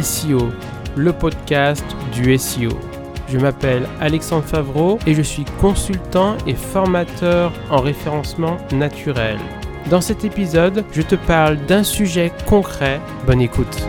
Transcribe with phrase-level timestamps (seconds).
[0.00, 0.50] SEO,
[0.96, 2.70] le podcast du SEO.
[3.28, 9.38] Je m'appelle Alexandre Favreau et je suis consultant et formateur en référencement naturel.
[9.90, 13.00] Dans cet épisode, je te parle d'un sujet concret.
[13.26, 13.86] Bonne écoute.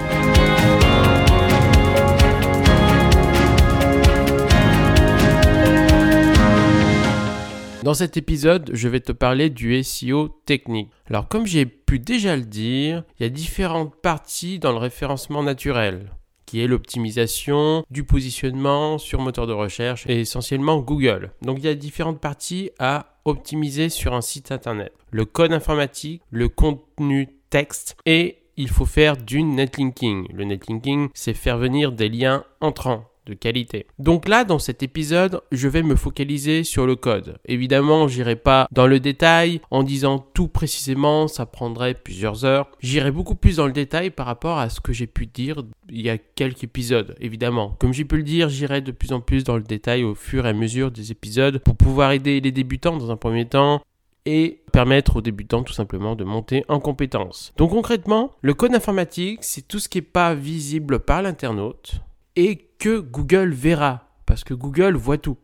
[7.83, 10.89] Dans cet épisode, je vais te parler du SEO technique.
[11.09, 15.43] Alors comme j'ai pu déjà le dire, il y a différentes parties dans le référencement
[15.43, 16.13] naturel
[16.45, 21.31] qui est l'optimisation du positionnement sur moteur de recherche et essentiellement Google.
[21.41, 24.93] Donc il y a différentes parties à optimiser sur un site internet.
[25.11, 30.27] Le code informatique, le contenu texte et il faut faire du netlinking.
[30.33, 33.87] Le netlinking, c'est faire venir des liens entrants de qualité.
[33.99, 37.37] Donc là, dans cet épisode, je vais me focaliser sur le code.
[37.45, 42.69] Évidemment, j'irai pas dans le détail en disant tout précisément, ça prendrait plusieurs heures.
[42.79, 46.01] J'irai beaucoup plus dans le détail par rapport à ce que j'ai pu dire il
[46.01, 47.75] y a quelques épisodes, évidemment.
[47.79, 50.45] Comme j'ai pu le dire, j'irai de plus en plus dans le détail au fur
[50.45, 53.81] et à mesure des épisodes pour pouvoir aider les débutants dans un premier temps
[54.25, 57.53] et permettre aux débutants tout simplement de monter en compétences.
[57.57, 62.01] Donc concrètement, le code informatique, c'est tout ce qui n'est pas visible par l'internaute
[62.35, 65.37] et que Google verra, parce que Google voit tout.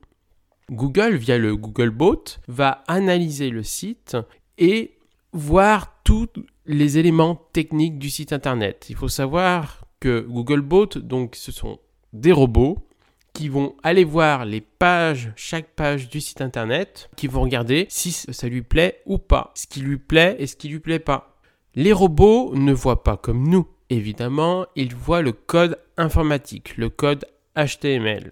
[0.72, 4.18] Google, via le Googlebot, va analyser le site
[4.58, 4.98] et
[5.34, 6.28] voir tous
[6.66, 8.88] les éléments techniques du site internet.
[8.90, 11.80] Il faut savoir que Googlebot, donc ce sont
[12.14, 12.78] des robots
[13.34, 18.12] qui vont aller voir les pages, chaque page du site internet, qui vont regarder si
[18.12, 21.38] ça lui plaît ou pas, ce qui lui plaît et ce qui lui plaît pas.
[21.76, 27.26] Les robots ne voient pas comme nous évidemment, il voit le code informatique, le code
[27.56, 28.32] HTML.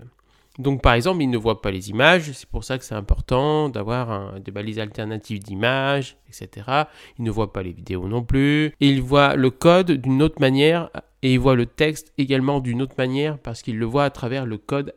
[0.58, 3.70] Donc par exemple, il ne voit pas les images, c'est pour ça que c'est important
[3.70, 6.86] d'avoir des balises alternatives d'images, etc.
[7.20, 8.74] Il ne voit pas les vidéos non plus.
[8.80, 10.90] il voit le code d'une autre manière
[11.22, 14.46] et il voit le texte également d'une autre manière parce qu'il le voit à travers
[14.46, 14.96] le code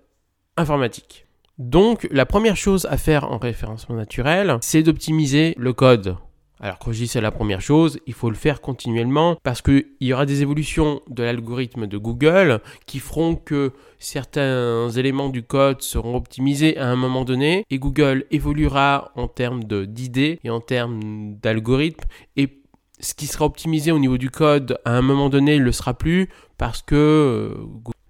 [0.57, 1.27] informatique.
[1.59, 6.17] Donc la première chose à faire en référencement naturel, c'est d'optimiser le code.
[6.63, 9.87] Alors quand je dis c'est la première chose, il faut le faire continuellement parce qu'il
[10.01, 15.81] y aura des évolutions de l'algorithme de Google qui feront que certains éléments du code
[15.81, 21.35] seront optimisés à un moment donné et Google évoluera en termes d'idées et en termes
[21.43, 22.05] d'algorithmes
[22.37, 22.61] et
[23.01, 25.95] ce qui sera optimisé au niveau du code à un moment donné ne le sera
[25.95, 26.29] plus
[26.59, 27.55] parce que euh,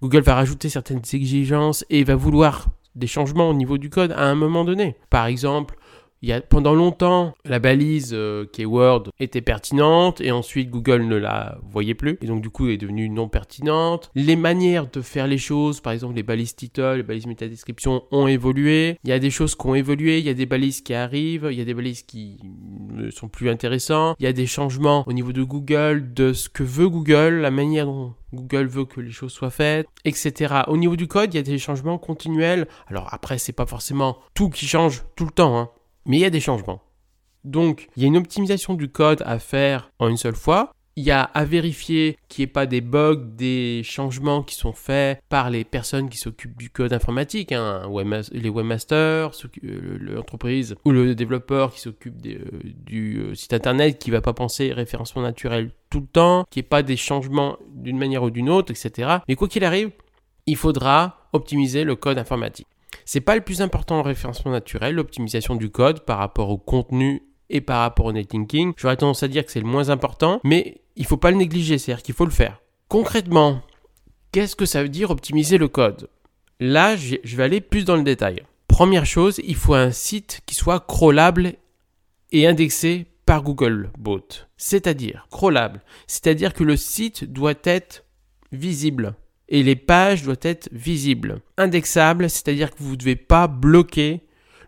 [0.03, 2.67] Google va rajouter certaines exigences et va vouloir
[2.97, 4.97] des changements au niveau du code à un moment donné.
[5.11, 5.77] Par exemple,
[6.23, 11.17] il y a, pendant longtemps, la balise euh, keyword était pertinente et ensuite Google ne
[11.17, 14.11] la voyait plus et donc du coup elle est devenue non pertinente.
[14.15, 18.27] Les manières de faire les choses, par exemple les balises title, les balises métadescription ont
[18.27, 18.99] évolué.
[19.05, 21.49] Il y a des choses qui ont évolué, il y a des balises qui arrivent,
[21.51, 22.39] il y a des balises qui
[22.91, 24.17] ne sont plus intéressantes.
[24.21, 27.51] Il y a des changements au niveau de Google, de ce que veut Google, la
[27.51, 30.63] manière dont Google veut que les choses soient faites, etc.
[30.69, 32.69] Au niveau du code, il y a des changements continuels.
[32.89, 35.59] Alors après, c'est pas forcément tout qui change tout le temps.
[35.59, 35.71] Hein
[36.07, 36.83] mais il y a des changements.
[37.45, 40.73] Donc, il y a une optimisation du code à faire en une seule fois.
[40.97, 44.73] Il y a à vérifier qu'il n'y ait pas des bugs, des changements qui sont
[44.73, 47.89] faits par les personnes qui s'occupent du code informatique, hein,
[48.33, 49.31] les webmasters,
[49.65, 54.21] euh, l'entreprise ou le développeur qui s'occupe euh, du euh, site internet, qui ne va
[54.21, 58.25] pas penser référencement naturel tout le temps, qu'il n'y ait pas des changements d'une manière
[58.25, 59.19] ou d'une autre, etc.
[59.29, 59.93] Mais quoi qu'il arrive,
[60.47, 62.67] il faudra optimiser le code informatique.
[63.05, 67.23] C'est pas le plus important en référencement naturel, l'optimisation du code par rapport au contenu
[67.49, 68.73] et par rapport au netlinking.
[68.77, 71.79] J'aurais tendance à dire que c'est le moins important, mais il faut pas le négliger,
[71.79, 72.61] c'est-à-dire qu'il faut le faire.
[72.89, 73.63] Concrètement,
[74.33, 76.09] qu'est-ce que ça veut dire optimiser le code?
[76.61, 78.43] Là, je vais aller plus dans le détail.
[78.69, 81.55] Première chose, il faut un site qui soit crawlable
[82.33, 84.27] et indexé par Googlebot.
[84.57, 88.05] C'est-à-dire crawlable, c'est-à-dire que le site doit être
[88.53, 89.15] visible
[89.51, 91.41] et les pages doivent être visibles.
[91.59, 94.21] Indexables, c'est-à-dire que vous ne devez pas bloquer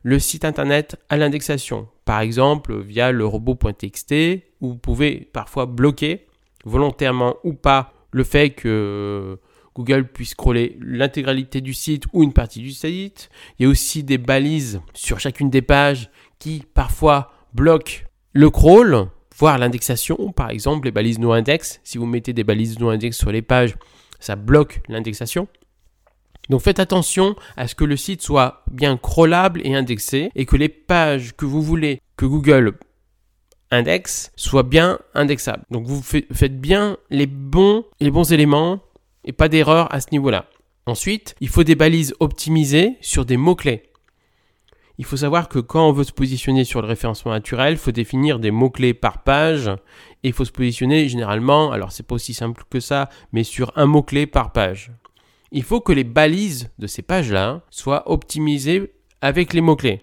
[0.03, 1.89] le site internet à l'indexation.
[2.05, 4.15] Par exemple, via le robot.txt,
[4.61, 6.27] vous pouvez parfois bloquer,
[6.65, 9.39] volontairement ou pas, le fait que
[9.75, 13.31] Google puisse scroller l'intégralité du site ou une partie du site.
[13.59, 19.07] Il y a aussi des balises sur chacune des pages qui parfois bloquent le crawl,
[19.37, 20.33] voire l'indexation.
[20.33, 21.81] Par exemple, les balises no index.
[21.85, 23.77] Si vous mettez des balises no index sur les pages,
[24.23, 25.49] ça bloque l'indexation.
[26.49, 30.57] Donc faites attention à ce que le site soit bien crawlable et indexé et que
[30.57, 32.75] les pages que vous voulez que Google
[33.71, 35.65] indexe soient bien indexables.
[35.71, 38.81] Donc vous faites bien les bons, les bons éléments
[39.25, 40.47] et pas d'erreur à ce niveau-là.
[40.87, 43.85] Ensuite, il faut des balises optimisées sur des mots-clés.
[45.03, 47.91] Il faut savoir que quand on veut se positionner sur le référencement naturel, il faut
[47.91, 49.67] définir des mots-clés par page
[50.23, 53.73] et il faut se positionner généralement, alors c'est pas aussi simple que ça, mais sur
[53.75, 54.93] un mot-clé par page.
[55.51, 60.03] Il faut que les balises de ces pages-là soient optimisées avec les mots-clés.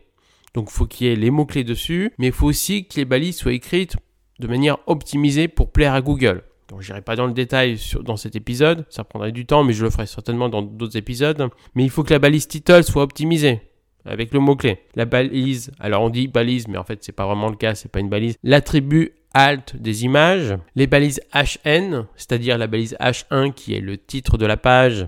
[0.53, 3.05] Donc il faut qu'il y ait les mots-clés dessus, mais il faut aussi que les
[3.05, 3.95] balises soient écrites
[4.39, 6.43] de manière optimisée pour plaire à Google.
[6.67, 9.85] Donc j'irai pas dans le détail dans cet épisode, ça prendrait du temps, mais je
[9.85, 11.49] le ferai certainement dans d'autres épisodes.
[11.73, 13.61] Mais il faut que la balise title soit optimisée
[14.05, 14.79] avec le mot-clé.
[14.95, 17.91] La balise, alors on dit balise, mais en fait c'est pas vraiment le cas, c'est
[17.91, 18.35] pas une balise.
[18.43, 24.37] L'attribut alt des images, les balises HN, c'est-à-dire la balise H1 qui est le titre
[24.37, 25.07] de la page,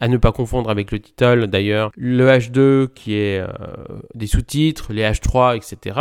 [0.00, 3.48] à ne pas confondre avec le title d'ailleurs, le H2 qui est euh,
[4.14, 6.00] des sous-titres, les H3, etc.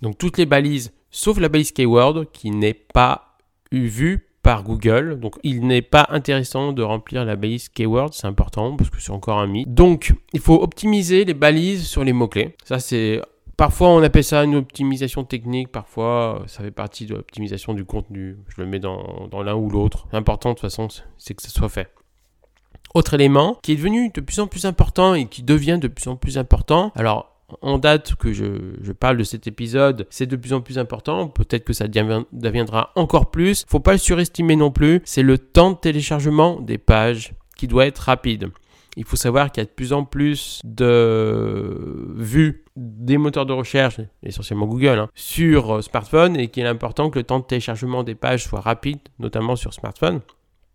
[0.00, 3.36] Donc toutes les balises, sauf la balise keyword qui n'est pas
[3.70, 5.18] vue par Google.
[5.18, 9.10] Donc il n'est pas intéressant de remplir la balise keyword, c'est important parce que c'est
[9.10, 9.74] encore un mythe.
[9.74, 12.54] Donc il faut optimiser les balises sur les mots-clés.
[12.62, 13.20] Ça c'est
[13.56, 18.36] Parfois, on appelle ça une optimisation technique, parfois, ça fait partie de l'optimisation du contenu.
[18.48, 20.08] Je le mets dans, dans l'un ou l'autre.
[20.12, 20.88] L'important, de toute façon,
[21.18, 21.88] c'est que ça soit fait.
[22.94, 26.08] Autre élément qui est devenu de plus en plus important et qui devient de plus
[26.08, 26.90] en plus important.
[26.96, 31.28] Alors, en date que je, parle de cet épisode, c'est de plus en plus important.
[31.28, 33.64] Peut-être que ça deviendra encore plus.
[33.68, 35.02] Faut pas le surestimer non plus.
[35.04, 38.50] C'est le temps de téléchargement des pages qui doit être rapide.
[38.96, 43.52] Il faut savoir qu'il y a de plus en plus de vues des moteurs de
[43.52, 48.04] recherche, essentiellement Google, hein, sur smartphone et qu'il est important que le temps de téléchargement
[48.04, 50.20] des pages soit rapide, notamment sur smartphone.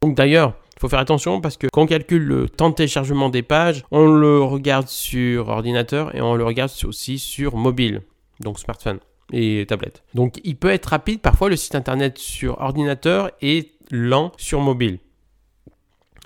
[0.01, 3.27] Donc d'ailleurs, il faut faire attention parce que quand on calcule le temps de téléchargement
[3.27, 8.03] des pages, on le regarde sur ordinateur et on le regarde aussi sur mobile,
[8.39, 8.99] donc smartphone
[9.33, 10.03] et tablette.
[10.13, 14.99] Donc il peut être rapide, parfois le site internet sur ordinateur est lent sur mobile.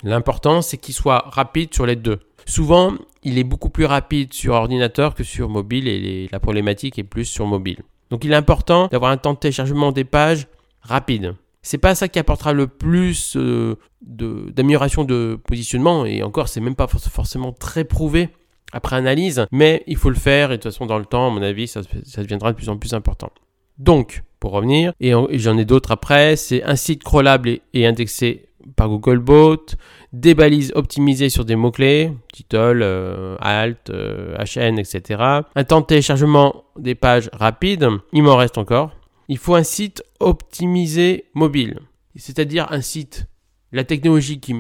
[0.04, 2.20] L'important c'est qu'il soit rapide sur les deux.
[2.46, 7.04] Souvent, il est beaucoup plus rapide sur ordinateur que sur mobile et la problématique est
[7.04, 7.82] plus sur mobile.
[8.12, 10.46] Donc il est important d'avoir un temps de téléchargement des pages
[10.84, 11.34] rapide
[11.64, 16.76] c'est pas ça qui apportera le plus euh, d'amélioration de, positionnement et encore c'est même
[16.76, 18.30] pas forcément très prouvé
[18.74, 21.30] après analyse mais il faut le faire et de toute façon dans le temps à
[21.32, 21.82] mon avis ça,
[22.18, 23.32] deviendra de plus en plus important
[23.80, 28.90] donc pour revenir et, j'en ai d'autres après c'est un site crawlable et, indexé par
[28.90, 29.66] Googlebot
[30.14, 35.22] des balises optimisées sur des mots-clés, title, euh, alt, HN, euh, etc.
[35.56, 38.92] Un temps de téléchargement des pages rapide, il m'en reste encore.
[39.34, 41.80] Il faut un site optimisé mobile,
[42.16, 43.26] c'est-à-dire un site,
[43.72, 44.54] la technologie qui,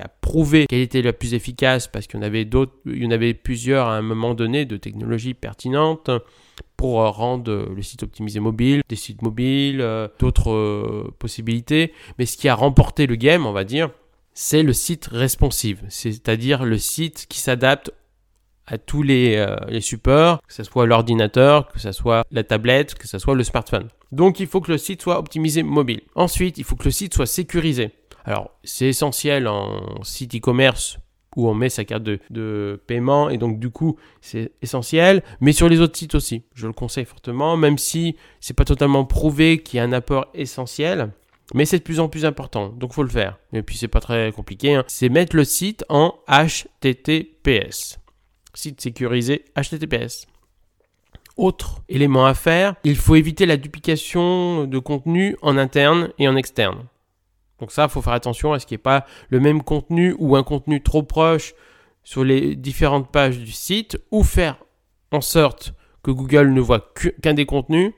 [0.00, 3.06] a prouvé qu'elle était la plus efficace parce qu'il y en avait d'autres, il y
[3.06, 6.10] en avait plusieurs à un moment donné de technologies pertinentes
[6.76, 11.92] pour rendre le site optimisé mobile, des sites mobiles, euh, d'autres euh, possibilités.
[12.18, 13.90] Mais ce qui a remporté le game, on va dire,
[14.34, 17.92] c'est le site responsive, c'est-à-dire le site qui s'adapte
[18.66, 22.94] à tous les, euh, les supports, que ce soit l'ordinateur, que ce soit la tablette,
[22.94, 23.88] que ce soit le smartphone.
[24.12, 26.00] Donc il faut que le site soit optimisé mobile.
[26.14, 27.90] Ensuite, il faut que le site soit sécurisé.
[28.24, 30.98] Alors c'est essentiel en site e-commerce
[31.36, 35.52] où on met sa carte de, de, paiement et donc du coup c'est essentiel mais
[35.52, 39.62] sur les autres sites aussi je le conseille fortement même si c'est pas totalement prouvé
[39.62, 41.12] qu'il y a un apport essentiel
[41.54, 44.00] mais c'est de plus en plus important donc faut le faire et puis c'est pas
[44.00, 44.84] très compliqué hein.
[44.88, 47.98] c'est mettre le site en HTTPS
[48.56, 50.26] site sécurisé HTTPS.
[51.36, 56.36] Autre élément à faire, il faut éviter la duplication de contenu en interne et en
[56.36, 56.84] externe.
[57.60, 60.14] Donc ça, il faut faire attention à ce qu'il n'y ait pas le même contenu
[60.18, 61.54] ou un contenu trop proche
[62.04, 64.56] sur les différentes pages du site, ou faire
[65.10, 67.92] en sorte que Google ne voit qu'un des contenus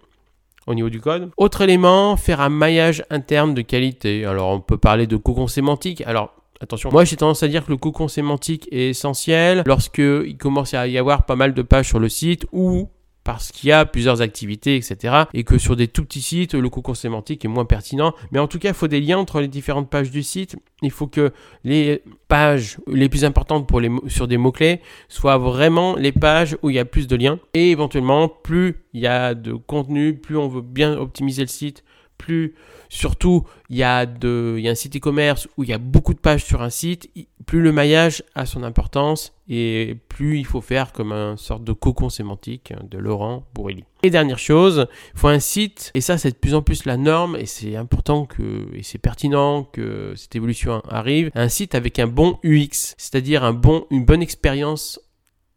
[0.66, 1.30] au niveau du code.
[1.36, 4.24] Autre élément, faire un maillage interne de qualité.
[4.24, 6.02] Alors on peut parler de cocon sémantique.
[6.06, 10.36] Alors Attention, moi j'ai tendance à dire que le cocon sémantique est essentiel lorsque il
[10.36, 12.88] commence à y avoir pas mal de pages sur le site ou
[13.28, 15.24] parce qu'il y a plusieurs activités, etc.
[15.34, 18.14] Et que sur des tout petits sites, le cocon sémantique est moins pertinent.
[18.32, 20.56] Mais en tout cas, il faut des liens entre les différentes pages du site.
[20.80, 23.70] Il faut que les pages les plus importantes
[24.06, 27.38] sur des mots-clés soient vraiment les pages où il y a plus de liens.
[27.52, 31.84] Et éventuellement, plus il y a de contenu, plus on veut bien optimiser le site,
[32.18, 32.54] plus
[32.88, 35.78] surtout il y, a de, il y a un site e-commerce où il y a
[35.78, 37.10] beaucoup de pages sur un site,
[37.46, 41.72] plus le maillage a son importance et plus il faut faire comme un sorte de
[41.72, 43.84] cocon sémantique de Laurent Bourrelli.
[44.02, 46.96] Et dernière chose, il faut un site, et ça c'est de plus en plus la
[46.96, 51.98] norme, et c'est important que, et c'est pertinent que cette évolution arrive, un site avec
[51.98, 55.00] un bon UX, c'est-à-dire un bon, une bonne expérience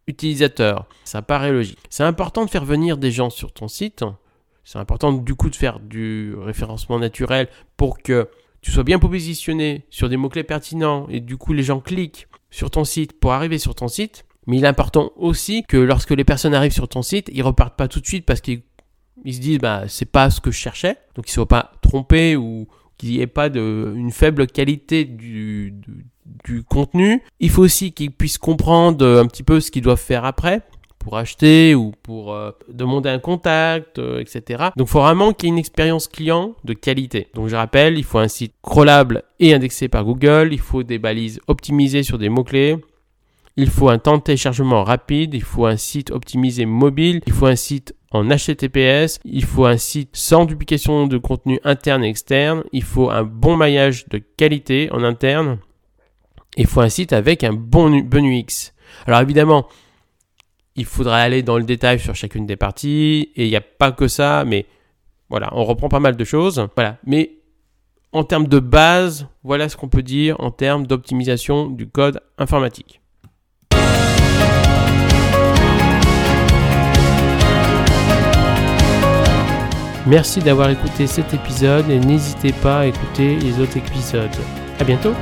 [0.08, 0.88] utilisateur.
[1.04, 1.80] Ça paraît logique.
[1.90, 4.04] C'est important de faire venir des gens sur ton site
[4.64, 8.30] c'est important du coup de faire du référencement naturel pour que
[8.62, 12.70] tu sois bien positionné sur des mots-clés pertinents et du coup les gens cliquent sur
[12.70, 14.26] ton site pour arriver sur ton site.
[14.48, 17.78] Mais il est important aussi que lorsque les personnes arrivent sur ton site, ils repartent
[17.78, 18.62] pas tout de suite parce qu'ils
[19.24, 21.72] ils se disent bah c'est pas ce que je cherchais, donc ils ne soient pas
[21.82, 25.74] trompés ou qu'il n'y ait pas une faible qualité du,
[26.70, 27.22] contenu.
[27.40, 30.62] Il faut aussi qu'ils puissent comprendre un petit peu ce qu'ils doivent faire après
[31.02, 34.70] pour acheter ou pour euh, demander un contact, euh, etc.
[34.78, 37.28] Donc il faut vraiment qu'il y ait une expérience client de qualité.
[37.34, 41.00] Donc je rappelle, il faut un site crawlable et indexé par Google, il faut des
[41.00, 42.78] balises optimisées sur des mots-clés,
[43.58, 47.48] il faut un temps de téléchargement rapide, il faut un site optimisé mobile, il faut
[47.48, 52.64] un site en HTTPS, il faut un site sans duplication de contenu interne et externe,
[52.72, 55.58] il faut un bon maillage de qualité en interne,
[56.58, 58.74] il faut un site avec un bon, bon UX.
[59.08, 59.68] Alors évidemment,
[60.76, 63.92] il faudra aller dans le détail sur chacune des parties, et il n'y a pas
[63.92, 64.66] que ça, mais
[65.30, 66.68] voilà, on reprend pas mal de choses.
[66.76, 67.32] Voilà, mais
[68.12, 73.02] en termes de base, voilà ce qu'on peut dire en termes d'optimisation du code informatique.
[80.08, 84.30] Merci d'avoir écouté cet épisode et n'hésitez pas à écouter les autres épisodes.
[84.80, 85.14] À bientôt!